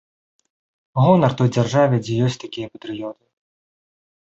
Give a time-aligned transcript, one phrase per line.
[1.01, 3.23] Гонар той дзяржаве, дзе ёсць такія патрыёты.